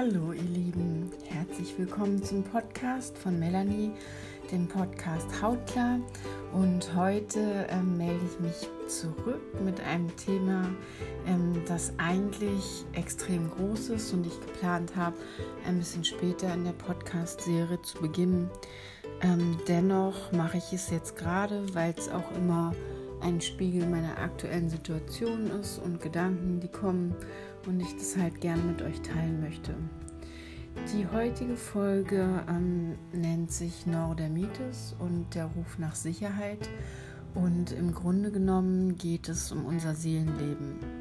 Hallo 0.00 0.32
ihr 0.32 0.42
Lieben, 0.44 1.10
herzlich 1.28 1.78
willkommen 1.78 2.24
zum 2.24 2.42
Podcast 2.42 3.18
von 3.18 3.38
Melanie, 3.38 3.92
dem 4.50 4.66
Podcast 4.66 5.26
Hautklar. 5.42 6.00
Und 6.54 6.94
heute 6.96 7.66
ähm, 7.68 7.98
melde 7.98 8.24
ich 8.24 8.40
mich 8.40 8.66
zurück 8.88 9.42
mit 9.62 9.78
einem 9.82 10.08
Thema, 10.16 10.70
ähm, 11.26 11.62
das 11.68 11.92
eigentlich 11.98 12.86
extrem 12.94 13.50
groß 13.50 13.90
ist 13.90 14.14
und 14.14 14.26
ich 14.26 14.40
geplant 14.40 14.96
habe, 14.96 15.16
ein 15.66 15.76
bisschen 15.76 16.04
später 16.04 16.54
in 16.54 16.64
der 16.64 16.72
Podcast-Serie 16.72 17.82
zu 17.82 18.00
beginnen. 18.00 18.50
Ähm, 19.20 19.58
dennoch 19.68 20.32
mache 20.32 20.56
ich 20.56 20.72
es 20.72 20.88
jetzt 20.88 21.14
gerade, 21.18 21.74
weil 21.74 21.92
es 21.94 22.08
auch 22.08 22.34
immer 22.38 22.72
ein 23.22 23.40
Spiegel 23.40 23.86
meiner 23.86 24.18
aktuellen 24.18 24.68
Situation 24.68 25.50
ist 25.60 25.78
und 25.78 26.00
Gedanken, 26.00 26.60
die 26.60 26.68
kommen 26.68 27.14
und 27.66 27.80
ich 27.80 27.94
das 27.96 28.16
halt 28.16 28.40
gerne 28.40 28.62
mit 28.62 28.82
euch 28.82 29.00
teilen 29.02 29.40
möchte. 29.40 29.74
Die 30.94 31.06
heutige 31.06 31.56
Folge 31.56 32.44
ähm, 32.48 32.96
nennt 33.12 33.50
sich 33.50 33.86
Neurodermitis 33.86 34.94
und 34.98 35.34
der 35.34 35.46
Ruf 35.46 35.78
nach 35.78 35.94
Sicherheit 35.94 36.68
und 37.34 37.72
im 37.72 37.92
Grunde 37.92 38.30
genommen 38.30 38.96
geht 38.96 39.28
es 39.28 39.52
um 39.52 39.66
unser 39.66 39.94
Seelenleben. 39.94 40.99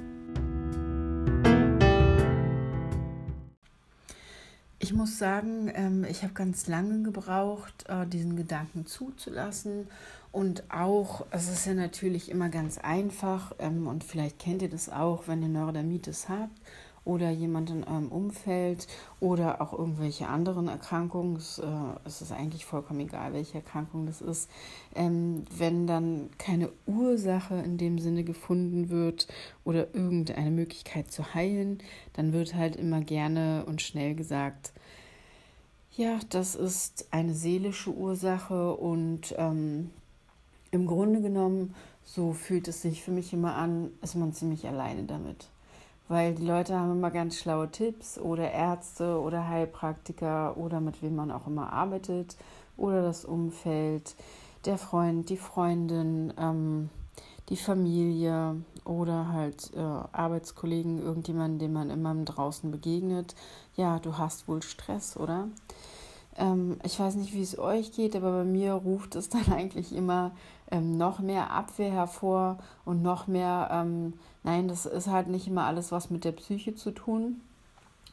Ich 4.89 4.95
muss 4.95 5.19
sagen, 5.19 5.71
ähm, 5.75 6.03
ich 6.03 6.23
habe 6.23 6.33
ganz 6.33 6.65
lange 6.65 7.03
gebraucht, 7.03 7.85
äh, 7.87 8.07
diesen 8.07 8.35
Gedanken 8.35 8.87
zuzulassen. 8.87 9.85
Und 10.31 10.63
auch, 10.71 11.27
es 11.29 11.47
ist 11.47 11.67
ja 11.67 11.75
natürlich 11.75 12.31
immer 12.31 12.49
ganz 12.49 12.79
einfach 12.79 13.53
ähm, 13.59 13.85
und 13.85 14.03
vielleicht 14.03 14.39
kennt 14.39 14.63
ihr 14.63 14.69
das 14.69 14.89
auch, 14.89 15.27
wenn 15.27 15.43
ihr 15.43 15.49
Neurodermitis 15.49 16.27
habt 16.27 16.59
oder 17.05 17.29
jemand 17.29 17.69
in 17.69 17.83
eurem 17.83 18.09
Umfeld 18.09 18.87
oder 19.19 19.61
auch 19.61 19.73
irgendwelche 19.73 20.27
anderen 20.27 20.67
Erkrankungen, 20.67 21.37
es, 21.37 21.59
äh, 21.59 21.65
es 22.05 22.21
ist 22.21 22.31
eigentlich 22.31 22.65
vollkommen 22.65 22.99
egal, 23.01 23.33
welche 23.33 23.55
Erkrankung 23.55 24.05
das 24.05 24.21
ist, 24.21 24.49
ähm, 24.95 25.43
wenn 25.57 25.87
dann 25.87 26.29
keine 26.37 26.69
Ursache 26.85 27.55
in 27.55 27.77
dem 27.77 27.99
Sinne 27.99 28.23
gefunden 28.23 28.89
wird 28.89 29.27
oder 29.63 29.93
irgendeine 29.93 30.51
Möglichkeit 30.51 31.11
zu 31.11 31.33
heilen, 31.33 31.79
dann 32.13 32.33
wird 32.33 32.55
halt 32.55 32.75
immer 32.75 33.01
gerne 33.01 33.65
und 33.65 33.81
schnell 33.81 34.15
gesagt, 34.15 34.73
ja, 35.95 36.19
das 36.29 36.55
ist 36.55 37.07
eine 37.11 37.33
seelische 37.33 37.93
Ursache 37.93 38.73
und 38.75 39.35
ähm, 39.37 39.89
im 40.71 40.85
Grunde 40.85 41.21
genommen, 41.21 41.75
so 42.03 42.33
fühlt 42.33 42.67
es 42.67 42.81
sich 42.81 43.03
für 43.03 43.11
mich 43.11 43.33
immer 43.33 43.55
an, 43.55 43.91
ist 44.01 44.15
man 44.15 44.33
ziemlich 44.33 44.67
alleine 44.67 45.03
damit. 45.03 45.49
Weil 46.09 46.33
die 46.33 46.45
Leute 46.45 46.77
haben 46.77 46.91
immer 46.91 47.11
ganz 47.11 47.37
schlaue 47.37 47.69
Tipps 47.69 48.17
oder 48.17 48.51
Ärzte 48.51 49.21
oder 49.21 49.47
Heilpraktiker 49.47 50.57
oder 50.57 50.81
mit 50.81 51.03
wem 51.03 51.15
man 51.15 51.31
auch 51.31 51.45
immer 51.45 51.71
arbeitet 51.71 52.35
oder 52.77 53.03
das 53.03 53.25
Umfeld, 53.25 54.15
der 54.65 54.79
Freund, 54.79 55.29
die 55.29 55.37
Freundin, 55.37 56.33
ähm, 56.39 56.89
die 57.49 57.57
Familie 57.57 58.55
oder 58.85 59.31
halt 59.31 59.71
äh, 59.75 59.79
Arbeitskollegen, 59.79 60.99
irgendjemanden, 60.99 61.59
dem 61.59 61.73
man 61.73 61.91
immer 61.91 62.15
draußen 62.15 62.71
begegnet. 62.71 63.35
Ja, 63.75 63.99
du 63.99 64.17
hast 64.17 64.47
wohl 64.47 64.63
Stress, 64.63 65.15
oder? 65.15 65.47
Ähm, 66.39 66.77
ich 66.83 66.99
weiß 66.99 67.15
nicht, 67.15 67.33
wie 67.33 67.41
es 67.41 67.59
euch 67.59 67.91
geht, 67.91 68.15
aber 68.15 68.31
bei 68.31 68.43
mir 68.45 68.73
ruft 68.73 69.15
es 69.15 69.29
dann 69.29 69.51
eigentlich 69.51 69.93
immer 69.93 70.31
ähm, 70.71 70.97
noch 70.97 71.19
mehr 71.19 71.51
Abwehr 71.51 71.91
hervor 71.91 72.57
und 72.85 73.01
noch 73.03 73.27
mehr, 73.27 73.69
ähm, 73.71 74.13
nein, 74.43 74.67
das 74.67 74.85
ist 74.85 75.07
halt 75.07 75.27
nicht 75.27 75.47
immer 75.47 75.65
alles 75.65 75.91
was 75.91 76.09
mit 76.09 76.23
der 76.23 76.31
Psyche 76.31 76.73
zu 76.73 76.91
tun. 76.91 77.41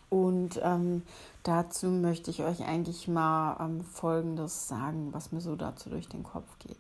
Und 0.09 0.61
ähm, 0.63 1.03
dazu 1.43 1.89
möchte 1.89 2.31
ich 2.31 2.43
euch 2.43 2.65
eigentlich 2.65 3.09
mal 3.09 3.57
ähm, 3.61 3.83
Folgendes 3.83 4.69
sagen, 4.69 5.09
was 5.13 5.33
mir 5.33 5.41
so 5.41 5.57
dazu 5.57 5.91
durch 5.91 6.09
den 6.09 6.23
Kopf 6.23 6.59
geht. 6.61 6.79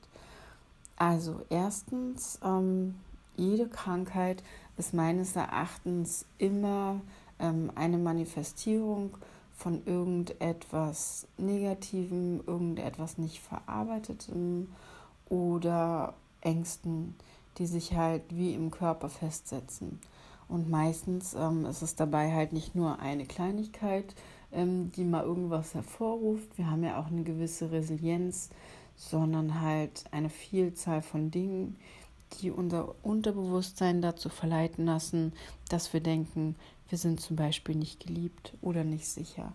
Also 0.97 1.41
erstens, 1.51 2.39
ähm, 2.45 2.95
jede 3.37 3.69
Krankheit 3.69 4.43
ist 4.77 4.95
meines 4.95 5.37
Erachtens 5.37 6.25
immer 6.39 7.01
eine 7.39 7.99
Manifestierung 7.99 9.11
von 9.56 9.84
irgendetwas 9.87 11.27
Negativem, 11.39 12.43
irgendetwas 12.47 13.19
nicht 13.19 13.41
verarbeitetem 13.41 14.69
oder 15.28 16.15
Ängsten, 16.43 17.15
die 17.59 17.66
sich 17.66 17.95
halt 17.95 18.22
wie 18.28 18.55
im 18.55 18.71
Körper 18.71 19.09
festsetzen. 19.09 19.99
Und 20.49 20.71
meistens 20.71 21.34
ähm, 21.34 21.65
ist 21.65 21.83
es 21.83 21.97
dabei 21.97 22.33
halt 22.33 22.53
nicht 22.53 22.75
nur 22.75 23.00
eine 23.00 23.25
Kleinigkeit, 23.25 24.15
ähm, 24.53 24.93
die 24.93 25.05
mal 25.05 25.25
irgendwas 25.25 25.75
hervorruft. 25.75 26.56
Wir 26.56 26.71
haben 26.71 26.84
ja 26.84 27.00
auch 27.00 27.06
eine 27.06 27.25
gewisse 27.25 27.72
Resilienz, 27.72 28.50
sondern 28.97 29.61
halt 29.61 30.05
eine 30.12 30.31
Vielzahl 30.31 31.03
von 31.03 31.31
Dingen, 31.31 31.77
die 32.41 32.50
unser 32.50 32.95
Unterbewusstsein 33.03 34.03
dazu 34.03 34.28
verleiten 34.28 34.87
lassen, 34.87 35.33
dass 35.69 35.93
wir 35.93 36.00
denken, 36.00 36.56
wir 36.89 36.99
sind 36.99 37.21
zum 37.21 37.37
Beispiel 37.37 37.75
nicht 37.75 38.05
geliebt 38.05 38.55
oder 38.63 38.85
nicht 38.85 39.09
sicher. 39.09 39.53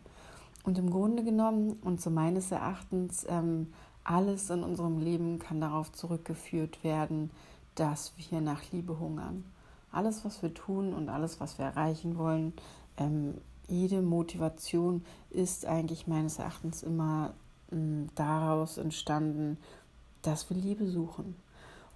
Und 0.64 0.78
im 0.78 0.90
Grunde 0.92 1.24
genommen 1.24 1.78
und 1.82 2.02
so 2.02 2.10
meines 2.10 2.52
Erachtens, 2.52 3.26
ähm, 3.30 3.68
alles 4.04 4.50
in 4.50 4.64
unserem 4.64 5.00
Leben 5.00 5.40
kann 5.40 5.62
darauf 5.62 5.92
zurückgeführt 5.92 6.84
werden, 6.84 7.32
dass 7.76 8.14
wir 8.18 8.42
nach 8.42 8.64
Liebe 8.72 9.00
hungern. 9.00 9.44
Alles, 9.92 10.26
was 10.26 10.42
wir 10.42 10.54
tun 10.54 10.94
und 10.94 11.10
alles, 11.10 11.40
was 11.40 11.58
wir 11.58 11.66
erreichen 11.66 12.18
wollen, 12.18 12.54
ähm, 12.98 13.36
jede 13.68 14.02
Motivation 14.02 15.04
ist 15.30 15.66
eigentlich 15.66 16.08
meines 16.08 16.40
Erachtens 16.40 16.84
immer 16.84 17.34
ähm, 17.72 18.08
daraus 18.16 18.78
entstanden, 18.78 19.58
dass 20.22 20.50
wir 20.50 20.58
Liebe 20.58 20.88
suchen. 20.88 21.36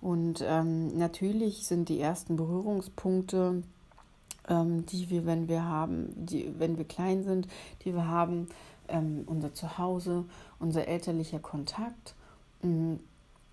Und 0.01 0.43
ähm, 0.45 0.97
natürlich 0.97 1.65
sind 1.65 1.89
die 1.89 1.99
ersten 1.99 2.35
Berührungspunkte 2.35 3.63
ähm, 4.47 4.85
die 4.85 5.09
wir, 5.09 5.25
wenn 5.25 5.47
wir 5.47 5.63
haben, 5.63 6.09
die, 6.15 6.53
wenn 6.57 6.77
wir 6.77 6.85
klein 6.85 7.23
sind, 7.23 7.47
die 7.83 7.93
wir 7.93 8.07
haben, 8.07 8.47
ähm, 8.87 9.23
unser 9.25 9.53
Zuhause, 9.53 10.25
unser 10.59 10.87
elterlicher 10.87 11.39
Kontakt. 11.39 12.15
Mm, 12.61 12.95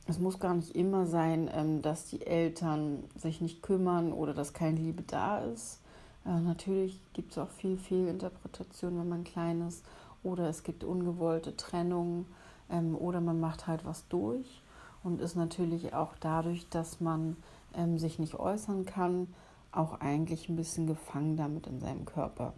es 0.06 0.19
muss 0.19 0.41
gar 0.41 0.54
nicht 0.54 0.75
immer 0.75 1.06
sein, 1.06 1.48
ähm, 1.54 1.80
dass 1.82 2.06
die 2.06 2.26
Eltern 2.26 3.04
sich 3.16 3.41
nicht 3.41 3.62
kümmern 3.62 4.12
oder 4.12 4.34
dass 4.34 4.53
keine 4.53 4.78
Liebe 4.78 5.03
da 5.06 5.38
ist. 5.38 5.80
Äh, 6.26 6.41
natürlich 6.41 7.00
gibt 7.12 7.32
es 7.32 7.38
auch 7.38 7.50
viel, 7.50 7.76
viel 7.78 8.09
Interpretation, 8.09 8.98
wenn 8.98 9.09
man 9.09 9.24
klein 9.24 9.62
ist. 9.62 9.84
Oder 10.22 10.48
es 10.48 10.62
gibt 10.62 10.84
ungewollte 10.84 11.56
Trennungen 11.56 12.26
ähm, 12.70 12.97
oder 12.97 13.20
man 13.20 13.41
macht 13.41 13.66
halt 13.66 13.84
was 13.84 14.06
durch 14.09 14.62
und 15.03 15.20
ist 15.20 15.36
natürlich 15.36 15.94
auch 15.94 16.14
dadurch, 16.20 16.69
dass 16.69 17.00
man 17.00 17.36
ähm, 17.74 17.98
sich 17.98 18.19
nicht 18.19 18.34
äußern 18.34 18.86
kann, 18.86 19.28
auch 19.72 20.00
eigentlich 20.00 20.49
ein 20.49 20.56
bisschen 20.56 20.87
gefangen 20.87 21.37
damit 21.37 21.66
in 21.66 21.81
seinem 21.81 22.05
Körper. 22.05 22.55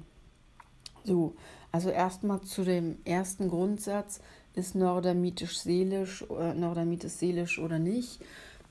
So, 1.05 1.37
also 1.71 1.91
erstmal 1.91 2.41
zu 2.43 2.65
dem 2.65 2.99
ersten 3.05 3.49
Grundsatz, 3.49 4.21
ist 4.55 4.75
Neurodermitisch 4.75 5.59
seelisch, 5.59 6.23
äh, 6.31 6.55
Neurodermitis 6.55 7.19
seelisch 7.19 7.59
oder 7.59 7.79
nicht? 7.79 8.21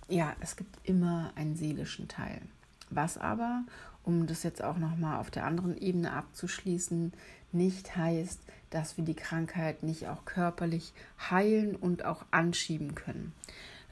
Ja, 0.08 0.36
es 0.40 0.56
gibt 0.56 0.78
immer 0.88 1.32
einen 1.36 1.56
seelischen 1.56 2.08
Teil. 2.08 2.42
Was 2.90 3.18
aber, 3.18 3.64
um 4.04 4.28
das 4.28 4.44
jetzt 4.44 4.64
auch 4.64 4.78
nochmal 4.78 5.20
auf 5.20 5.32
der 5.32 5.46
anderen 5.46 5.78
Ebene 5.78 6.12
abzuschließen, 6.14 7.14
nicht 7.52 7.96
heißt, 7.96 8.42
dass 8.70 8.98
wir 8.98 9.04
die 9.04 9.14
Krankheit 9.14 9.84
nicht 9.84 10.08
auch 10.08 10.26
körperlich 10.26 10.94
heilen 11.30 11.76
und 11.76 12.06
auch 12.06 12.26
anschieben 12.32 12.96
können. 12.96 13.34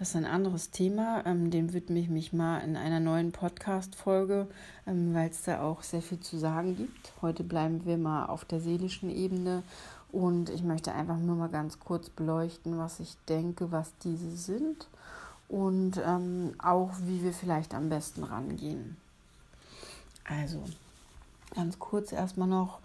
Das 0.01 0.09
ist 0.09 0.15
ein 0.15 0.25
anderes 0.25 0.71
Thema, 0.71 1.23
ähm, 1.27 1.51
dem 1.51 1.73
widme 1.73 1.99
ich 1.99 2.09
mich 2.09 2.33
mal 2.33 2.57
in 2.61 2.75
einer 2.75 2.99
neuen 2.99 3.31
Podcast-Folge, 3.31 4.47
ähm, 4.87 5.13
weil 5.13 5.29
es 5.29 5.43
da 5.43 5.61
auch 5.61 5.83
sehr 5.83 6.01
viel 6.01 6.19
zu 6.19 6.39
sagen 6.39 6.75
gibt. 6.75 7.13
Heute 7.21 7.43
bleiben 7.43 7.85
wir 7.85 7.99
mal 7.99 8.25
auf 8.25 8.43
der 8.43 8.61
seelischen 8.61 9.11
Ebene 9.11 9.61
und 10.11 10.49
ich 10.49 10.63
möchte 10.63 10.91
einfach 10.91 11.19
nur 11.19 11.35
mal 11.35 11.49
ganz 11.49 11.79
kurz 11.79 12.09
beleuchten, 12.09 12.79
was 12.79 12.99
ich 12.99 13.15
denke, 13.29 13.71
was 13.71 13.95
diese 14.03 14.35
sind 14.35 14.87
und 15.47 16.01
ähm, 16.03 16.55
auch, 16.57 16.89
wie 17.03 17.21
wir 17.21 17.31
vielleicht 17.31 17.75
am 17.75 17.89
besten 17.89 18.23
rangehen. 18.23 18.97
Also, 20.27 20.63
ganz 21.53 21.77
kurz 21.77 22.11
erstmal 22.11 22.47
noch 22.47 22.79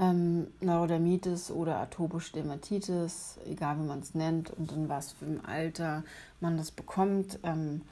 ähm, 0.00 0.46
Neurodermitis 0.60 1.50
oder 1.50 1.78
atopische 1.78 2.32
Dermatitis, 2.32 3.38
egal 3.44 3.78
wie 3.78 3.86
man 3.86 4.00
es 4.00 4.14
nennt 4.14 4.50
und 4.50 4.72
in 4.72 4.88
was 4.88 5.12
für 5.12 5.26
einem 5.26 5.44
Alter 5.44 6.02
man 6.40 6.56
das 6.56 6.70
bekommt, 6.70 7.38
ähm, 7.42 7.82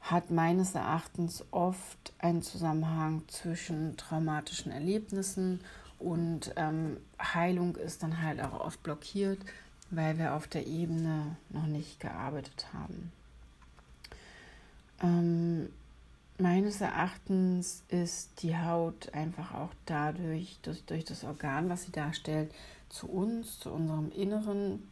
hat 0.00 0.30
meines 0.30 0.74
Erachtens 0.74 1.44
oft 1.50 2.12
einen 2.20 2.42
Zusammenhang 2.42 3.22
zwischen 3.26 3.96
traumatischen 3.96 4.72
Erlebnissen 4.72 5.60
und 5.98 6.52
ähm, 6.56 6.96
Heilung 7.20 7.76
ist 7.76 8.02
dann 8.02 8.22
halt 8.22 8.40
auch 8.40 8.60
oft 8.60 8.82
blockiert, 8.82 9.38
weil 9.90 10.18
wir 10.18 10.34
auf 10.34 10.46
der 10.46 10.66
Ebene 10.66 11.36
noch 11.50 11.66
nicht 11.66 12.00
gearbeitet 12.00 12.68
haben. 12.72 13.12
Ähm, 15.02 15.68
meines 16.40 16.80
Erachtens 16.80 17.82
ist 17.88 18.42
die 18.42 18.56
Haut 18.56 19.12
einfach 19.14 19.54
auch 19.54 19.70
dadurch, 19.86 20.58
durch, 20.62 20.84
durch 20.84 21.04
das 21.04 21.24
Organ, 21.24 21.68
was 21.68 21.84
sie 21.84 21.92
darstellt, 21.92 22.52
zu 22.88 23.08
uns, 23.08 23.60
zu 23.60 23.70
unserem 23.70 24.10
Inneren 24.12 24.88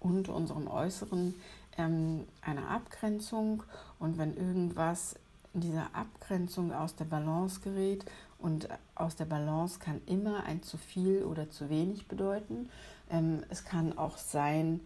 und 0.00 0.28
unserem 0.28 0.68
Äußeren 0.68 1.34
ähm, 1.78 2.24
eine 2.42 2.68
Abgrenzung. 2.68 3.62
Und 3.98 4.18
wenn 4.18 4.36
irgendwas 4.36 5.16
in 5.54 5.62
dieser 5.62 5.94
Abgrenzung 5.94 6.72
aus 6.72 6.94
der 6.94 7.06
Balance 7.06 7.60
gerät, 7.60 8.04
und 8.38 8.68
aus 8.94 9.16
der 9.16 9.24
Balance 9.24 9.78
kann 9.78 10.00
immer 10.06 10.44
ein 10.44 10.62
zu 10.62 10.76
viel 10.76 11.22
oder 11.22 11.50
zu 11.50 11.70
wenig 11.70 12.06
bedeuten. 12.06 12.68
Ähm, 13.10 13.42
es 13.48 13.64
kann 13.64 13.96
auch 13.96 14.18
sein, 14.18 14.80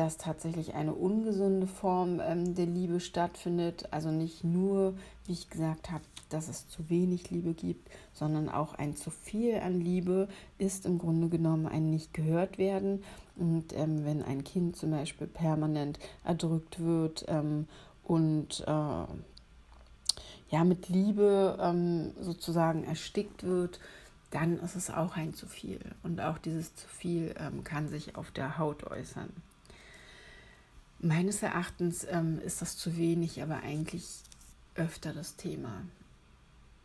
dass 0.00 0.16
tatsächlich 0.16 0.72
eine 0.72 0.94
ungesunde 0.94 1.66
Form 1.66 2.22
ähm, 2.24 2.54
der 2.54 2.64
Liebe 2.64 3.00
stattfindet. 3.00 3.86
Also 3.90 4.10
nicht 4.10 4.44
nur, 4.44 4.94
wie 5.26 5.32
ich 5.32 5.50
gesagt 5.50 5.90
habe, 5.90 6.02
dass 6.30 6.48
es 6.48 6.66
zu 6.68 6.88
wenig 6.88 7.30
Liebe 7.30 7.52
gibt, 7.52 7.90
sondern 8.14 8.48
auch 8.48 8.72
ein 8.72 8.96
zu 8.96 9.10
viel 9.10 9.56
an 9.56 9.78
Liebe 9.78 10.28
ist 10.56 10.86
im 10.86 10.96
Grunde 10.96 11.28
genommen 11.28 11.66
ein 11.66 11.90
nicht 11.90 12.14
gehört 12.14 12.56
werden. 12.56 13.04
Und 13.36 13.76
ähm, 13.76 14.06
wenn 14.06 14.22
ein 14.22 14.42
Kind 14.42 14.74
zum 14.74 14.90
Beispiel 14.92 15.26
permanent 15.26 15.98
erdrückt 16.24 16.80
wird 16.80 17.26
ähm, 17.28 17.68
und 18.02 18.64
äh, 18.66 19.04
ja 20.48 20.64
mit 20.64 20.88
Liebe 20.88 21.58
ähm, 21.60 22.12
sozusagen 22.18 22.84
erstickt 22.84 23.44
wird, 23.44 23.80
dann 24.30 24.60
ist 24.60 24.76
es 24.76 24.88
auch 24.88 25.18
ein 25.18 25.34
zu 25.34 25.46
viel. 25.46 25.80
Und 26.02 26.22
auch 26.22 26.38
dieses 26.38 26.74
zu 26.74 26.88
viel 26.88 27.34
ähm, 27.38 27.64
kann 27.64 27.90
sich 27.90 28.16
auf 28.16 28.30
der 28.30 28.56
Haut 28.56 28.84
äußern. 28.84 29.28
Meines 31.02 31.42
Erachtens 31.42 32.06
ähm, 32.10 32.38
ist 32.44 32.60
das 32.60 32.76
zu 32.76 32.98
wenig, 32.98 33.42
aber 33.42 33.62
eigentlich 33.62 34.04
öfter 34.74 35.14
das 35.14 35.36
Thema, 35.36 35.82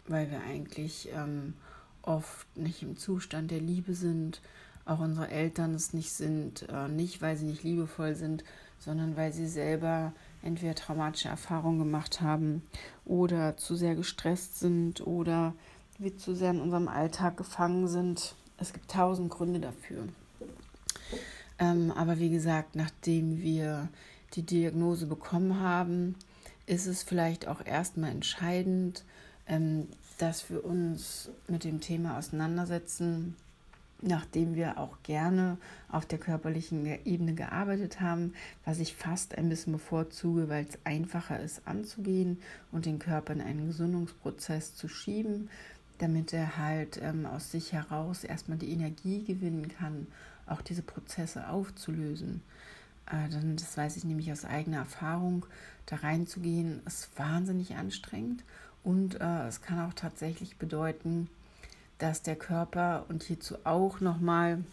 weil 0.07 0.31
wir 0.31 0.41
eigentlich 0.41 1.09
ähm, 1.13 1.53
oft 2.01 2.47
nicht 2.55 2.81
im 2.81 2.95
Zustand 2.95 3.51
der 3.51 3.59
Liebe 3.59 3.93
sind, 3.93 4.41
auch 4.85 4.99
unsere 4.99 5.29
Eltern 5.29 5.73
es 5.73 5.91
nicht 5.91 6.11
sind, 6.11 6.65
äh, 6.69 6.87
nicht 6.87 7.21
weil 7.21 7.35
sie 7.35 7.45
nicht 7.45 7.63
liebevoll 7.63 8.15
sind, 8.15 8.45
sondern 8.79 9.17
weil 9.17 9.33
sie 9.33 9.47
selber 9.47 10.13
entweder 10.41 10.75
traumatische 10.75 11.27
Erfahrungen 11.27 11.79
gemacht 11.79 12.21
haben 12.21 12.61
oder 13.03 13.57
zu 13.57 13.75
sehr 13.75 13.95
gestresst 13.95 14.59
sind 14.59 15.05
oder 15.05 15.53
wir 15.97 16.17
zu 16.17 16.35
sehr 16.35 16.51
in 16.51 16.61
unserem 16.61 16.87
Alltag 16.87 17.35
gefangen 17.35 17.89
sind. 17.89 18.35
Es 18.57 18.71
gibt 18.71 18.91
tausend 18.91 19.29
Gründe 19.29 19.59
dafür. 19.59 20.07
Ähm, 21.59 21.91
aber 21.91 22.19
wie 22.19 22.29
gesagt, 22.29 22.75
nachdem 22.75 23.41
wir 23.41 23.89
die 24.33 24.43
Diagnose 24.43 25.05
bekommen 25.05 25.59
haben, 25.59 26.15
ist 26.65 26.87
es 26.87 27.03
vielleicht 27.03 27.47
auch 27.47 27.65
erstmal 27.65 28.11
entscheidend, 28.11 29.03
ähm, 29.47 29.87
dass 30.17 30.49
wir 30.49 30.63
uns 30.65 31.29
mit 31.47 31.63
dem 31.63 31.81
Thema 31.81 32.17
auseinandersetzen, 32.17 33.35
nachdem 34.01 34.55
wir 34.55 34.77
auch 34.77 34.97
gerne 35.03 35.57
auf 35.89 36.05
der 36.05 36.19
körperlichen 36.19 36.85
Ebene 37.05 37.33
gearbeitet 37.33 38.01
haben, 38.01 38.33
was 38.65 38.79
ich 38.79 38.95
fast 38.95 39.37
ein 39.37 39.49
bisschen 39.49 39.73
bevorzuge, 39.73 40.49
weil 40.49 40.65
es 40.65 40.77
einfacher 40.83 41.39
ist 41.39 41.61
anzugehen 41.65 42.39
und 42.71 42.85
den 42.85 42.99
Körper 42.99 43.33
in 43.33 43.41
einen 43.41 43.67
Gesundungsprozess 43.67 44.75
zu 44.75 44.87
schieben, 44.87 45.49
damit 45.97 46.33
er 46.33 46.57
halt 46.57 46.99
ähm, 47.01 47.25
aus 47.25 47.51
sich 47.51 47.71
heraus 47.71 48.23
erstmal 48.23 48.57
die 48.57 48.71
Energie 48.71 49.23
gewinnen 49.23 49.69
kann, 49.69 50.07
auch 50.47 50.61
diese 50.61 50.81
Prozesse 50.81 51.49
aufzulösen. 51.49 52.41
Äh, 53.07 53.29
das 53.55 53.77
weiß 53.77 53.97
ich 53.97 54.03
nämlich 54.03 54.31
aus 54.31 54.45
eigener 54.45 54.77
Erfahrung, 54.77 55.45
da 55.85 55.97
reinzugehen, 55.97 56.81
ist 56.85 57.09
wahnsinnig 57.17 57.75
anstrengend 57.75 58.43
und 58.83 59.19
äh, 59.19 59.47
es 59.47 59.61
kann 59.61 59.79
auch 59.79 59.93
tatsächlich 59.93 60.57
bedeuten, 60.57 61.29
dass 61.97 62.21
der 62.21 62.35
Körper 62.35 63.05
und 63.09 63.23
hierzu 63.23 63.57
auch 63.63 63.99
nochmal, 63.99 64.63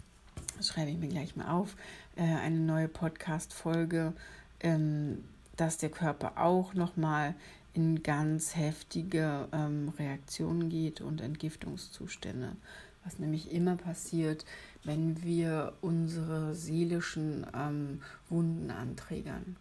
schreibe 0.61 0.91
ich 0.91 0.99
mir 0.99 1.09
gleich 1.09 1.37
mal 1.37 1.49
auf, 1.49 1.77
äh, 2.17 2.23
eine 2.23 2.59
neue 2.59 2.89
Podcast-Folge, 2.89 4.13
ähm, 4.61 5.25
dass 5.57 5.79
der 5.79 5.91
Körper 5.91 6.33
auch 6.37 6.75
nochmal 6.75 7.35
in 7.75 8.03
ganz 8.03 8.57
heftige 8.57 9.49
ähm, 9.53 9.93
Reaktionen 9.99 10.69
geht 10.69 11.01
und 11.01 11.21
Entgiftungszustände. 11.21 12.57
Was 13.05 13.19
nämlich 13.19 13.51
immer 13.51 13.77
passiert, 13.77 14.45
wenn 14.85 15.23
wir 15.23 15.75
unsere 15.81 16.55
seelischen 16.55 17.47
ähm, 17.55 18.01
Wunden 18.29 18.71
anträgern. 18.71 19.57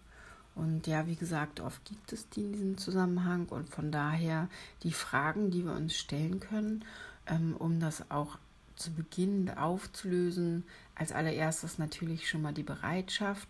Und 0.55 0.87
ja, 0.87 1.07
wie 1.07 1.15
gesagt, 1.15 1.59
oft 1.59 1.83
gibt 1.85 2.11
es 2.11 2.27
die 2.29 2.41
in 2.41 2.53
diesem 2.53 2.77
Zusammenhang 2.77 3.47
und 3.47 3.69
von 3.69 3.91
daher 3.91 4.49
die 4.83 4.91
Fragen, 4.91 5.49
die 5.49 5.63
wir 5.63 5.73
uns 5.73 5.95
stellen 5.95 6.39
können, 6.39 6.83
ähm, 7.27 7.55
um 7.57 7.79
das 7.79 8.09
auch 8.11 8.37
zu 8.75 8.91
Beginn 8.91 9.49
aufzulösen. 9.49 10.63
Als 10.95 11.11
allererstes 11.11 11.77
natürlich 11.77 12.27
schon 12.27 12.41
mal 12.41 12.53
die 12.53 12.63
Bereitschaft, 12.63 13.47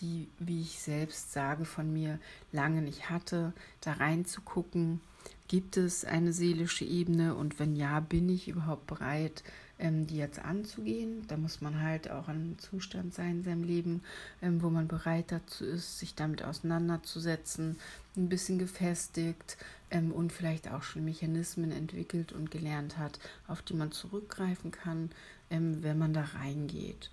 die, 0.00 0.28
wie 0.38 0.60
ich 0.60 0.78
selbst 0.78 1.32
sage, 1.32 1.64
von 1.64 1.92
mir 1.92 2.18
lange 2.52 2.82
nicht 2.82 3.10
hatte, 3.10 3.52
da 3.80 3.94
reinzugucken. 3.94 5.00
Gibt 5.48 5.76
es 5.76 6.04
eine 6.04 6.32
seelische 6.32 6.84
Ebene 6.84 7.34
und 7.34 7.58
wenn 7.58 7.76
ja, 7.76 8.00
bin 8.00 8.28
ich 8.28 8.48
überhaupt 8.48 8.86
bereit, 8.86 9.42
ähm, 9.78 10.06
die 10.06 10.16
jetzt 10.16 10.38
anzugehen? 10.38 11.24
Da 11.28 11.36
muss 11.36 11.60
man 11.60 11.80
halt 11.80 12.10
auch 12.10 12.28
an 12.28 12.36
einem 12.36 12.58
Zustand 12.58 13.14
sein 13.14 13.38
in 13.38 13.44
seinem 13.44 13.64
Leben, 13.64 14.02
ähm, 14.42 14.62
wo 14.62 14.70
man 14.70 14.88
bereit 14.88 15.26
dazu 15.28 15.64
ist, 15.64 15.98
sich 15.98 16.14
damit 16.14 16.42
auseinanderzusetzen, 16.42 17.78
ein 18.16 18.28
bisschen 18.28 18.58
gefestigt 18.58 19.56
ähm, 19.90 20.12
und 20.12 20.32
vielleicht 20.32 20.70
auch 20.70 20.82
schon 20.82 21.04
Mechanismen 21.04 21.72
entwickelt 21.72 22.32
und 22.32 22.50
gelernt 22.50 22.98
hat, 22.98 23.18
auf 23.48 23.62
die 23.62 23.74
man 23.74 23.92
zurückgreifen 23.92 24.70
kann, 24.70 25.10
ähm, 25.50 25.82
wenn 25.82 25.98
man 25.98 26.12
da 26.12 26.22
reingeht. 26.22 27.10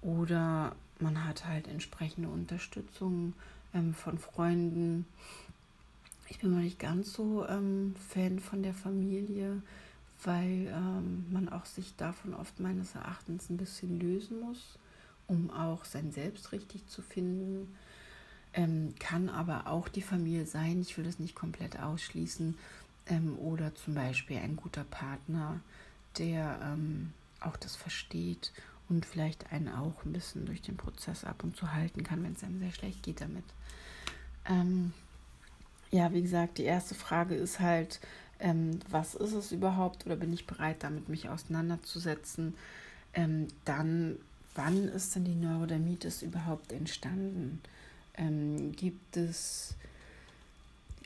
Oder 0.00 0.74
man 0.98 1.24
hat 1.24 1.46
halt 1.46 1.68
entsprechende 1.68 2.28
Unterstützung 2.28 3.34
ähm, 3.74 3.94
von 3.94 4.18
Freunden. 4.18 5.06
Ich 6.28 6.38
bin 6.38 6.50
mal 6.50 6.62
nicht 6.62 6.78
ganz 6.78 7.12
so 7.12 7.46
ähm, 7.46 7.94
Fan 8.08 8.38
von 8.38 8.62
der 8.62 8.74
Familie, 8.74 9.62
weil 10.24 10.68
ähm, 10.68 11.26
man 11.30 11.48
auch 11.48 11.66
sich 11.66 11.96
davon 11.96 12.34
oft 12.34 12.60
meines 12.60 12.94
Erachtens 12.94 13.50
ein 13.50 13.56
bisschen 13.56 13.98
lösen 13.98 14.40
muss, 14.40 14.78
um 15.26 15.50
auch 15.50 15.84
sein 15.84 16.12
Selbst 16.12 16.52
richtig 16.52 16.86
zu 16.86 17.02
finden. 17.02 17.74
Ähm, 18.54 18.94
kann 18.98 19.28
aber 19.28 19.66
auch 19.66 19.88
die 19.88 20.02
Familie 20.02 20.46
sein, 20.46 20.80
ich 20.82 20.96
will 20.98 21.04
das 21.04 21.18
nicht 21.18 21.34
komplett 21.34 21.78
ausschließen. 21.78 22.56
Ähm, 23.06 23.38
oder 23.38 23.74
zum 23.74 23.94
Beispiel 23.94 24.38
ein 24.38 24.56
guter 24.56 24.84
Partner, 24.84 25.60
der 26.18 26.58
ähm, 26.62 27.12
auch 27.40 27.56
das 27.56 27.74
versteht 27.74 28.52
und 28.88 29.06
vielleicht 29.06 29.52
einen 29.52 29.68
auch 29.68 30.04
ein 30.04 30.12
bisschen 30.12 30.46
durch 30.46 30.62
den 30.62 30.76
Prozess 30.76 31.24
ab 31.24 31.42
und 31.42 31.56
zu 31.56 31.72
halten 31.72 32.04
kann, 32.04 32.22
wenn 32.22 32.32
es 32.32 32.44
einem 32.44 32.58
sehr 32.58 32.72
schlecht 32.72 33.02
geht 33.02 33.20
damit. 33.20 33.44
Ähm, 34.44 34.92
ja, 35.90 36.12
wie 36.12 36.22
gesagt, 36.22 36.58
die 36.58 36.64
erste 36.64 36.94
Frage 36.94 37.34
ist 37.34 37.60
halt, 37.60 38.00
ähm, 38.42 38.80
was 38.90 39.14
ist 39.14 39.32
es 39.32 39.52
überhaupt 39.52 40.04
oder 40.04 40.16
bin 40.16 40.32
ich 40.32 40.46
bereit, 40.46 40.78
damit 40.80 41.08
mich 41.08 41.28
auseinanderzusetzen? 41.28 42.54
Ähm, 43.14 43.48
dann, 43.64 44.18
wann 44.54 44.88
ist 44.88 45.14
denn 45.14 45.24
die 45.24 45.34
Neurodermitis 45.34 46.22
überhaupt 46.22 46.72
entstanden? 46.72 47.62
Ähm, 48.16 48.72
gibt 48.72 49.16
es 49.16 49.76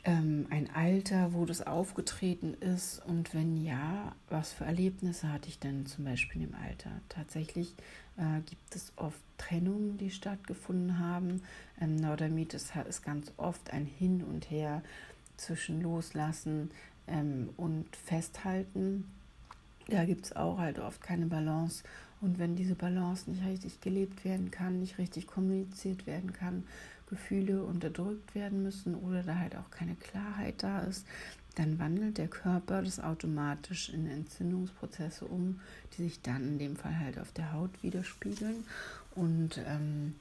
ähm, 0.03 0.47
ein 0.49 0.73
Alter, 0.73 1.33
wo 1.33 1.45
das 1.45 1.65
aufgetreten 1.65 2.55
ist? 2.55 3.05
Und 3.05 3.35
wenn 3.35 3.63
ja, 3.63 4.15
was 4.29 4.53
für 4.53 4.65
Erlebnisse 4.65 5.31
hatte 5.31 5.47
ich 5.47 5.59
denn 5.59 5.85
zum 5.85 6.05
Beispiel 6.05 6.41
im 6.41 6.55
Alter? 6.55 6.89
Tatsächlich 7.07 7.75
äh, 8.17 8.41
gibt 8.49 8.75
es 8.75 8.91
oft 8.95 9.19
Trennungen, 9.37 9.99
die 9.99 10.09
stattgefunden 10.09 10.97
haben. 10.97 11.43
Ähm, 11.79 11.97
Neurodermitis 11.97 12.71
ist 12.89 13.03
ganz 13.03 13.31
oft 13.37 13.71
ein 13.71 13.85
Hin 13.85 14.23
und 14.23 14.49
Her 14.49 14.81
zwischen 15.37 15.81
Loslassen 15.83 16.71
ähm, 17.07 17.49
und 17.57 17.95
Festhalten. 17.95 19.05
Da 19.87 20.05
gibt 20.05 20.25
es 20.25 20.35
auch 20.35 20.57
halt 20.57 20.79
oft 20.79 21.01
keine 21.01 21.27
Balance. 21.27 21.83
Und 22.19 22.39
wenn 22.39 22.55
diese 22.55 22.75
Balance 22.75 23.29
nicht 23.29 23.45
richtig 23.45 23.79
gelebt 23.81 24.25
werden 24.25 24.51
kann, 24.51 24.79
nicht 24.79 24.97
richtig 24.97 25.27
kommuniziert 25.27 26.07
werden 26.07 26.33
kann, 26.33 26.63
Gefühle 27.09 27.63
unterdrückt 27.63 28.35
werden 28.35 28.63
müssen 28.63 28.95
oder 28.95 29.23
da 29.23 29.37
halt 29.37 29.55
auch 29.55 29.71
keine 29.71 29.95
Klarheit 29.95 30.55
da 30.63 30.79
ist, 30.79 31.05
dann 31.55 31.79
wandelt 31.79 32.17
der 32.17 32.27
Körper 32.27 32.81
das 32.83 32.99
automatisch 32.99 33.89
in 33.89 34.07
Entzündungsprozesse 34.07 35.25
um, 35.25 35.59
die 35.93 36.03
sich 36.03 36.21
dann 36.21 36.43
in 36.43 36.59
dem 36.59 36.75
Fall 36.75 36.99
halt 36.99 37.17
auf 37.17 37.31
der 37.31 37.53
Haut 37.53 37.71
widerspiegeln 37.81 38.63
und 39.15 39.59
ähm, 39.65 40.15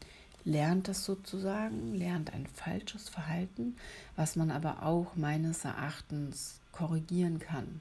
lernt 0.45 0.89
das 0.89 1.05
sozusagen, 1.05 1.95
lernt 1.95 2.33
ein 2.33 2.47
falsches 2.47 3.09
Verhalten, 3.09 3.77
was 4.15 4.37
man 4.37 4.51
aber 4.51 4.83
auch 4.83 5.17
meines 5.17 5.65
Erachtens 5.65 6.61
korrigieren 6.77 7.39
kann. 7.39 7.81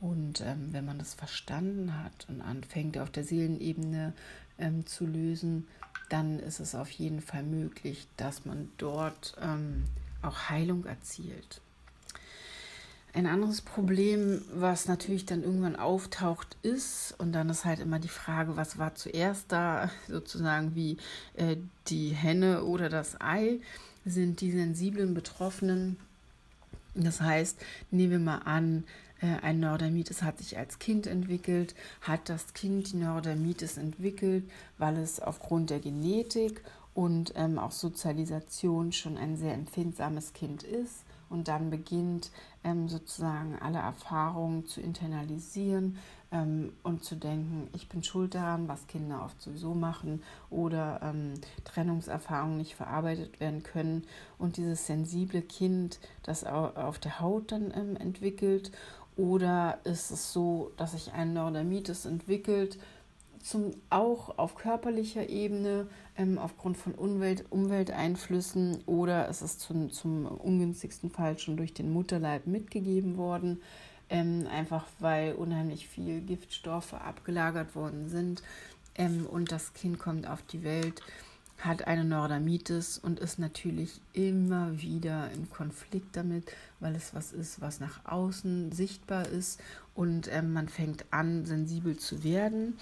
Und 0.00 0.42
ähm, 0.42 0.68
wenn 0.72 0.84
man 0.84 0.98
das 0.98 1.14
verstanden 1.14 2.02
hat 2.02 2.26
und 2.28 2.42
anfängt 2.42 2.98
auf 2.98 3.10
der 3.10 3.24
Seelenebene 3.24 4.12
ähm, 4.58 4.86
zu 4.86 5.06
lösen, 5.06 5.66
dann 6.10 6.38
ist 6.38 6.60
es 6.60 6.74
auf 6.74 6.90
jeden 6.90 7.20
Fall 7.20 7.42
möglich, 7.42 8.06
dass 8.16 8.44
man 8.44 8.70
dort 8.76 9.34
ähm, 9.40 9.84
auch 10.22 10.50
Heilung 10.50 10.84
erzielt. 10.84 11.60
ein 13.14 13.26
anderes 13.26 13.62
Problem, 13.62 14.42
was 14.54 14.86
natürlich 14.88 15.24
dann 15.24 15.42
irgendwann 15.42 15.76
auftaucht, 15.76 16.58
ist, 16.62 17.14
und 17.16 17.32
dann 17.32 17.48
ist 17.48 17.64
halt 17.64 17.80
immer 17.80 17.98
die 17.98 18.08
Frage, 18.08 18.56
was 18.56 18.76
war 18.76 18.94
zuerst 18.94 19.50
da, 19.50 19.90
sozusagen 20.08 20.74
wie 20.74 20.98
äh, 21.34 21.56
die 21.88 22.10
Henne 22.10 22.64
oder 22.64 22.90
das 22.90 23.18
Ei, 23.18 23.60
sind 24.04 24.42
die 24.42 24.52
sensiblen 24.52 25.14
Betroffenen. 25.14 25.96
Das 26.96 27.20
heißt, 27.20 27.58
nehmen 27.90 28.10
wir 28.12 28.18
mal 28.18 28.38
an, 28.38 28.84
äh, 29.20 29.42
ein 29.42 29.60
Neurodermitis 29.60 30.22
hat 30.22 30.38
sich 30.38 30.56
als 30.58 30.78
Kind 30.78 31.06
entwickelt, 31.06 31.74
hat 32.00 32.28
das 32.28 32.54
Kind 32.54 32.92
die 32.92 32.96
Neurodermitis 32.96 33.76
entwickelt, 33.76 34.44
weil 34.78 34.96
es 34.96 35.20
aufgrund 35.20 35.70
der 35.70 35.80
Genetik 35.80 36.62
und 36.94 37.34
ähm, 37.36 37.58
auch 37.58 37.72
Sozialisation 37.72 38.92
schon 38.92 39.18
ein 39.18 39.36
sehr 39.36 39.54
empfindsames 39.54 40.32
Kind 40.32 40.62
ist 40.62 41.04
und 41.28 41.48
dann 41.48 41.70
beginnt 41.70 42.30
ähm, 42.64 42.88
sozusagen 42.88 43.56
alle 43.60 43.78
Erfahrungen 43.78 44.66
zu 44.66 44.80
internalisieren 44.80 45.98
ähm, 46.32 46.72
und 46.82 47.04
zu 47.04 47.16
denken, 47.16 47.68
ich 47.74 47.88
bin 47.88 48.02
schuld 48.02 48.34
daran, 48.34 48.68
was 48.68 48.86
Kinder 48.86 49.22
oft 49.24 49.40
sowieso 49.40 49.74
machen 49.74 50.22
oder 50.50 51.00
ähm, 51.02 51.34
Trennungserfahrungen 51.64 52.58
nicht 52.58 52.74
verarbeitet 52.74 53.40
werden 53.40 53.62
können. 53.62 54.04
Und 54.38 54.56
dieses 54.56 54.86
sensible 54.86 55.42
Kind, 55.42 55.98
das 56.22 56.44
auf 56.44 56.98
der 56.98 57.20
Haut 57.20 57.52
dann 57.52 57.72
ähm, 57.74 57.96
entwickelt 57.96 58.72
oder 59.16 59.78
ist 59.84 60.10
es 60.10 60.32
so, 60.32 60.72
dass 60.76 60.92
sich 60.92 61.12
ein 61.12 61.32
Neurodermitis 61.32 62.04
entwickelt, 62.04 62.78
zum, 63.42 63.70
auch 63.90 64.38
auf 64.38 64.56
körperlicher 64.56 65.28
Ebene 65.28 65.86
ähm, 66.18 66.36
aufgrund 66.36 66.76
von 66.76 66.94
Umwelt, 66.94 67.44
Umwelteinflüssen 67.50 68.82
oder 68.86 69.28
ist 69.28 69.40
es 69.40 69.58
zum, 69.58 69.90
zum 69.90 70.26
ungünstigsten 70.26 71.10
Fall 71.10 71.38
schon 71.38 71.56
durch 71.56 71.72
den 71.72 71.92
Mutterleib 71.92 72.46
mitgegeben 72.46 73.16
worden, 73.16 73.62
ähm, 74.10 74.46
einfach 74.50 74.86
weil 74.98 75.34
unheimlich 75.34 75.88
viel 75.88 76.20
Giftstoffe 76.20 76.94
abgelagert 76.94 77.74
worden 77.74 78.08
sind. 78.08 78.42
Ähm, 78.94 79.26
und 79.26 79.52
das 79.52 79.74
Kind 79.74 79.98
kommt 79.98 80.26
auf 80.26 80.42
die 80.42 80.62
Welt, 80.62 81.02
hat 81.58 81.86
eine 81.86 82.04
Neurodermitis 82.04 82.98
und 82.98 83.18
ist 83.18 83.38
natürlich 83.38 84.00
immer 84.12 84.80
wieder 84.80 85.30
im 85.32 85.50
Konflikt 85.50 86.16
damit, 86.16 86.52
weil 86.80 86.94
es 86.94 87.14
was 87.14 87.32
ist, 87.32 87.60
was 87.60 87.80
nach 87.80 88.04
außen 88.04 88.72
sichtbar 88.72 89.26
ist. 89.26 89.60
Und 89.94 90.28
ähm, 90.32 90.52
man 90.52 90.68
fängt 90.68 91.04
an, 91.10 91.46
sensibel 91.46 91.96
zu 91.96 92.22
werden 92.22 92.76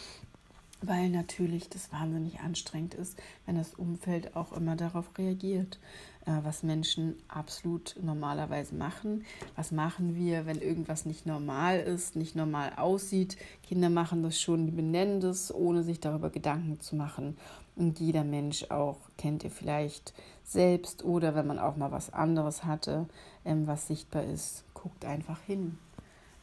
weil 0.86 1.08
natürlich 1.10 1.68
das 1.68 1.92
wahnsinnig 1.92 2.40
anstrengend 2.40 2.94
ist, 2.94 3.20
wenn 3.46 3.56
das 3.56 3.74
Umfeld 3.74 4.36
auch 4.36 4.52
immer 4.52 4.76
darauf 4.76 5.10
reagiert, 5.18 5.78
äh, 6.26 6.32
was 6.42 6.62
Menschen 6.62 7.16
absolut 7.28 7.96
normalerweise 8.02 8.74
machen. 8.74 9.24
Was 9.56 9.72
machen 9.72 10.14
wir, 10.14 10.46
wenn 10.46 10.60
irgendwas 10.60 11.04
nicht 11.04 11.26
normal 11.26 11.80
ist, 11.80 12.16
nicht 12.16 12.36
normal 12.36 12.72
aussieht? 12.76 13.36
Kinder 13.62 13.90
machen 13.90 14.22
das 14.22 14.40
schon, 14.40 14.66
die 14.66 14.72
benennen 14.72 15.20
das, 15.20 15.54
ohne 15.54 15.82
sich 15.82 16.00
darüber 16.00 16.30
Gedanken 16.30 16.80
zu 16.80 16.96
machen. 16.96 17.36
Und 17.76 18.00
jeder 18.00 18.24
Mensch 18.24 18.70
auch, 18.70 18.98
kennt 19.18 19.44
ihr 19.44 19.50
vielleicht 19.50 20.14
selbst 20.44 21.04
oder 21.04 21.34
wenn 21.34 21.46
man 21.46 21.58
auch 21.58 21.76
mal 21.76 21.90
was 21.90 22.12
anderes 22.12 22.64
hatte, 22.64 23.06
ähm, 23.44 23.66
was 23.66 23.86
sichtbar 23.86 24.24
ist, 24.24 24.64
guckt 24.74 25.04
einfach 25.04 25.40
hin. 25.40 25.78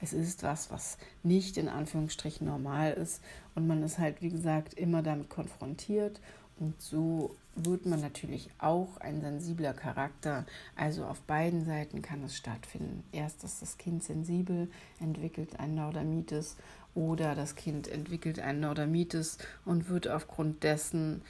Es 0.02 0.14
ist 0.14 0.44
was, 0.44 0.72
was 0.72 0.98
nicht 1.24 1.58
in 1.58 1.70
Anführungsstrichen 1.70 2.48
normal 2.48 2.94
ist 2.94 3.22
und 3.56 3.68
man 3.68 3.84
ist 3.84 4.00
halt, 4.00 4.22
wie 4.22 4.30
gesagt, 4.30 4.74
immer 4.74 5.04
damit 5.04 5.30
konfrontiert 5.30 6.20
und 6.60 6.80
so 6.82 7.36
wird 7.56 7.86
man 7.86 8.00
natürlich 8.02 8.50
auch 8.60 8.98
ein 8.98 9.22
sensibler 9.22 9.74
Charakter. 9.74 10.46
Also 10.76 11.06
auf 11.06 11.20
beiden 11.22 11.66
Seiten 11.66 12.02
kann 12.02 12.24
es 12.24 12.38
stattfinden. 12.38 13.04
Erst 13.12 13.44
ist 13.44 13.62
das 13.62 13.78
Kind 13.78 14.04
sensibel, 14.04 14.70
entwickelt 15.00 15.60
ein 15.60 15.76
Neurodermitis 15.76 16.56
oder 16.96 17.36
das 17.36 17.56
Kind 17.56 17.88
entwickelt 17.88 18.40
ein 18.40 18.60
Neurodermitis 18.60 19.38
und 19.66 19.90
wird 19.90 20.08
aufgrund 20.08 20.64
dessen 20.64 21.22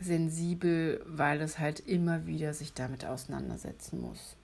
sensibel, 0.00 1.02
weil 1.06 1.40
es 1.40 1.58
halt 1.58 1.80
immer 1.80 2.26
wieder 2.26 2.54
sich 2.54 2.72
damit 2.72 3.04
auseinandersetzen 3.04 4.00
muss. 4.00 4.36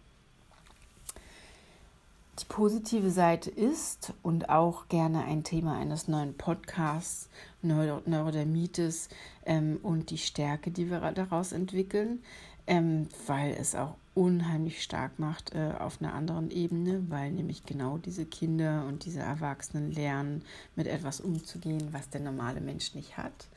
Die 2.38 2.45
positive 2.45 3.11
Seite 3.11 3.49
ist 3.49 4.12
und 4.23 4.50
auch 4.50 4.88
gerne 4.88 5.25
ein 5.25 5.43
Thema 5.43 5.78
eines 5.78 6.07
neuen 6.07 6.35
Podcasts, 6.35 7.31
Neuro 7.62 8.02
Neurodermitis 8.05 9.09
ähm, 9.47 9.78
und 9.83 10.11
die 10.11 10.19
Stärke, 10.19 10.71
die 10.71 10.90
wir 10.90 11.00
daraus 11.12 11.52
entwickeln, 11.52 12.23
ähm, 12.66 13.09
weil 13.26 13.57
es 13.59 13.75
auch 13.75 13.95
unheimlich 14.14 14.83
stark 14.83 15.19
macht 15.19 15.55
äh, 15.55 15.73
auf 15.78 16.02
einer 16.02 16.12
anderen 16.12 16.50
Ebene, 16.50 17.05
weil 17.09 17.33
nämlich 17.33 17.64
genau 17.64 17.97
diese 17.97 18.26
Kinder 18.26 18.85
und 18.87 19.07
diese 19.07 19.21
Erwachsenen 19.21 19.90
lernen, 19.90 20.43
mit 20.75 20.88
etwas 20.88 21.23
umzugehen, 21.23 21.88
was 21.93 22.11
der 22.11 22.21
normale 22.21 22.61
Mensch 22.61 22.95
nicht 22.95 23.16
hat 23.16 23.49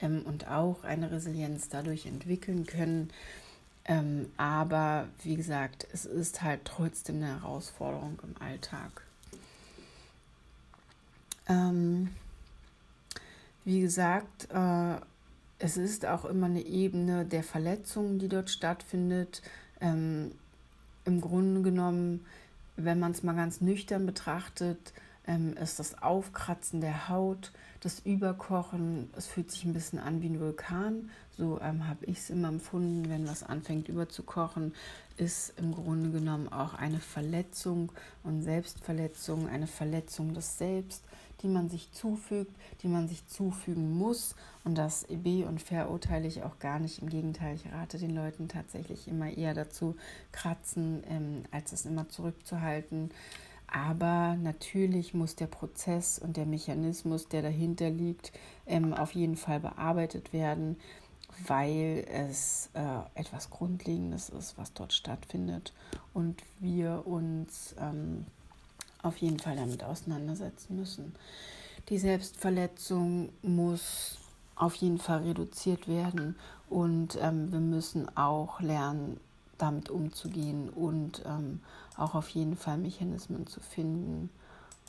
ähm, 0.00 0.22
und 0.26 0.48
auch 0.48 0.84
eine 0.84 1.10
Resilienz 1.10 1.70
dadurch 1.70 2.04
entwickeln 2.04 2.66
können 2.66 3.10
ähm, 3.88 4.30
aber 4.36 5.08
wie 5.22 5.34
gesagt, 5.34 5.86
es 5.92 6.04
ist 6.04 6.42
halt 6.42 6.60
trotzdem 6.64 7.16
eine 7.16 7.40
Herausforderung 7.40 8.18
im 8.22 8.40
Alltag. 8.40 9.02
Ähm, 11.48 12.10
wie 13.64 13.80
gesagt, 13.80 14.48
äh, 14.52 14.96
es 15.58 15.78
ist 15.78 16.04
auch 16.04 16.26
immer 16.26 16.46
eine 16.46 16.60
Ebene 16.60 17.24
der 17.24 17.42
Verletzungen, 17.42 18.18
die 18.18 18.28
dort 18.28 18.50
stattfindet. 18.50 19.42
Ähm, 19.80 20.32
Im 21.06 21.22
Grunde 21.22 21.62
genommen, 21.62 22.26
wenn 22.76 22.98
man 22.98 23.12
es 23.12 23.22
mal 23.22 23.34
ganz 23.34 23.62
nüchtern 23.62 24.04
betrachtet, 24.04 24.92
ähm, 25.28 25.54
ist 25.56 25.78
das 25.78 26.02
Aufkratzen 26.02 26.80
der 26.80 27.08
Haut, 27.08 27.52
das 27.80 28.00
Überkochen, 28.00 29.10
es 29.16 29.26
fühlt 29.26 29.52
sich 29.52 29.64
ein 29.64 29.74
bisschen 29.74 30.00
an 30.00 30.20
wie 30.22 30.28
ein 30.28 30.40
Vulkan. 30.40 31.10
So 31.36 31.60
ähm, 31.60 31.86
habe 31.86 32.06
ich 32.06 32.18
es 32.18 32.30
immer 32.30 32.48
empfunden, 32.48 33.08
wenn 33.08 33.28
was 33.28 33.44
anfängt 33.44 33.88
überzukochen, 33.88 34.74
ist 35.16 35.52
im 35.58 35.72
Grunde 35.72 36.10
genommen 36.10 36.48
auch 36.48 36.74
eine 36.74 36.98
Verletzung 36.98 37.92
und 38.24 38.42
Selbstverletzung, 38.42 39.48
eine 39.48 39.68
Verletzung 39.68 40.34
des 40.34 40.58
Selbst, 40.58 41.04
die 41.42 41.48
man 41.48 41.68
sich 41.68 41.92
zufügt, 41.92 42.52
die 42.82 42.88
man 42.88 43.06
sich 43.06 43.24
zufügen 43.28 43.96
muss. 43.96 44.34
Und 44.64 44.76
das 44.76 45.06
be- 45.08 45.46
und 45.46 45.62
verurteile 45.62 46.26
ich 46.26 46.42
auch 46.42 46.58
gar 46.58 46.80
nicht. 46.80 47.00
Im 47.00 47.08
Gegenteil, 47.08 47.54
ich 47.54 47.72
rate 47.72 47.98
den 47.98 48.14
Leuten 48.14 48.48
tatsächlich 48.48 49.06
immer 49.06 49.30
eher 49.30 49.54
dazu, 49.54 49.94
kratzen, 50.32 51.04
ähm, 51.08 51.44
als 51.52 51.72
es 51.72 51.86
immer 51.86 52.08
zurückzuhalten. 52.08 53.10
Aber 53.70 54.36
natürlich 54.36 55.12
muss 55.14 55.36
der 55.36 55.46
Prozess 55.46 56.18
und 56.18 56.36
der 56.36 56.46
Mechanismus, 56.46 57.28
der 57.28 57.42
dahinter 57.42 57.90
liegt, 57.90 58.32
ähm, 58.66 58.94
auf 58.94 59.12
jeden 59.12 59.36
Fall 59.36 59.60
bearbeitet 59.60 60.32
werden, 60.32 60.76
weil 61.46 62.04
es 62.10 62.70
äh, 62.72 63.20
etwas 63.20 63.50
Grundlegendes 63.50 64.30
ist, 64.30 64.56
was 64.56 64.72
dort 64.72 64.92
stattfindet 64.92 65.74
und 66.14 66.42
wir 66.58 67.06
uns 67.06 67.74
ähm, 67.78 68.24
auf 69.02 69.18
jeden 69.18 69.38
Fall 69.38 69.56
damit 69.56 69.84
auseinandersetzen 69.84 70.76
müssen. 70.76 71.14
Die 71.90 71.98
Selbstverletzung 71.98 73.30
muss 73.42 74.18
auf 74.56 74.74
jeden 74.76 74.98
Fall 74.98 75.22
reduziert 75.22 75.86
werden 75.88 76.36
und 76.68 77.18
ähm, 77.20 77.52
wir 77.52 77.60
müssen 77.60 78.14
auch 78.16 78.60
lernen, 78.60 79.20
damit 79.58 79.90
umzugehen 79.90 80.68
und 80.70 81.22
ähm, 81.26 81.60
auch 81.96 82.14
auf 82.14 82.28
jeden 82.30 82.56
Fall 82.56 82.78
Mechanismen 82.78 83.46
zu 83.46 83.60
finden, 83.60 84.30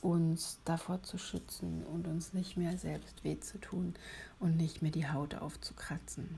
uns 0.01 0.59
davor 0.63 1.03
zu 1.03 1.17
schützen 1.17 1.83
und 1.91 2.07
uns 2.07 2.33
nicht 2.33 2.55
mehr 2.55 2.77
selbst 2.77 3.23
weh 3.23 3.39
zu 3.39 3.57
tun 3.57 3.95
und 4.39 4.55
nicht 4.55 4.81
mehr 4.81 4.91
die 4.91 5.09
Haut 5.09 5.35
aufzukratzen. 5.35 6.37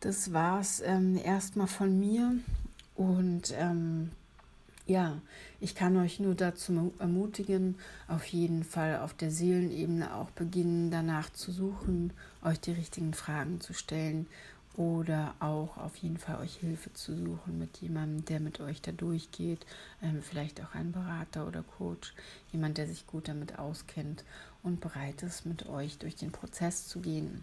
Das 0.00 0.32
war's 0.32 0.80
ähm, 0.80 1.16
erstmal 1.16 1.66
von 1.66 1.98
mir 1.98 2.34
und 2.94 3.52
ähm, 3.56 4.10
ja, 4.86 5.20
ich 5.60 5.74
kann 5.74 5.96
euch 5.98 6.18
nur 6.18 6.34
dazu 6.34 6.92
ermutigen, 6.98 7.76
auf 8.08 8.24
jeden 8.24 8.64
Fall 8.64 9.00
auf 9.00 9.12
der 9.12 9.30
Seelenebene 9.30 10.14
auch 10.14 10.30
beginnen, 10.30 10.90
danach 10.90 11.30
zu 11.30 11.52
suchen, 11.52 12.12
euch 12.42 12.58
die 12.58 12.72
richtigen 12.72 13.12
Fragen 13.12 13.60
zu 13.60 13.74
stellen 13.74 14.26
oder 14.78 15.34
auch 15.40 15.76
auf 15.76 15.96
jeden 15.96 16.18
Fall 16.18 16.38
euch 16.38 16.54
Hilfe 16.54 16.92
zu 16.92 17.12
suchen 17.12 17.58
mit 17.58 17.78
jemandem, 17.78 18.24
der 18.26 18.38
mit 18.38 18.60
euch 18.60 18.80
da 18.80 18.92
durchgeht, 18.92 19.66
ähm, 20.00 20.22
vielleicht 20.22 20.62
auch 20.62 20.72
ein 20.72 20.92
Berater 20.92 21.48
oder 21.48 21.64
Coach, 21.64 22.14
jemand, 22.52 22.78
der 22.78 22.86
sich 22.86 23.04
gut 23.04 23.26
damit 23.26 23.58
auskennt 23.58 24.24
und 24.62 24.80
bereit 24.80 25.24
ist, 25.24 25.46
mit 25.46 25.68
euch 25.68 25.98
durch 25.98 26.14
den 26.14 26.30
Prozess 26.30 26.86
zu 26.86 27.00
gehen. 27.00 27.42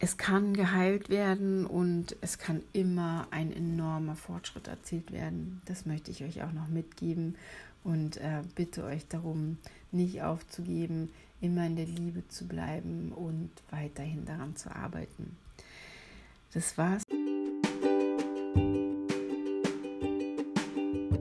Es 0.00 0.16
kann 0.16 0.54
geheilt 0.54 1.08
werden 1.08 1.66
und 1.66 2.16
es 2.20 2.38
kann 2.38 2.64
immer 2.72 3.28
ein 3.30 3.52
enormer 3.52 4.16
Fortschritt 4.16 4.66
erzielt 4.66 5.12
werden. 5.12 5.62
Das 5.66 5.86
möchte 5.86 6.10
ich 6.10 6.24
euch 6.24 6.42
auch 6.42 6.52
noch 6.52 6.66
mitgeben 6.66 7.36
und 7.84 8.16
äh, 8.16 8.42
bitte 8.56 8.82
euch 8.82 9.06
darum, 9.06 9.58
nicht 9.92 10.22
aufzugeben, 10.22 11.12
immer 11.40 11.64
in 11.64 11.76
der 11.76 11.86
Liebe 11.86 12.26
zu 12.26 12.48
bleiben 12.48 13.12
und 13.12 13.50
weiterhin 13.70 14.24
daran 14.24 14.56
zu 14.56 14.74
arbeiten. 14.74 15.36
Das 16.54 16.78
war's. 16.78 17.02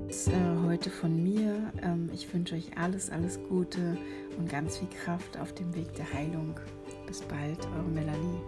Das, 0.08 0.28
äh, 0.28 0.32
heute 0.64 0.92
von 0.92 1.24
mir. 1.24 1.74
Ähm, 1.82 2.12
ich 2.14 2.32
wünsche 2.32 2.54
euch 2.54 2.78
alles, 2.78 3.10
alles 3.10 3.40
Gute 3.50 3.98
und 4.38 4.48
ganz 4.48 4.78
viel 4.78 4.90
Kraft 4.90 5.40
auf 5.40 5.56
dem 5.56 5.74
Weg 5.74 5.92
der 5.96 6.14
Heilung. 6.14 6.54
Bis 7.08 7.22
bald, 7.22 7.58
eure 7.76 7.90
Melanie. 7.90 8.42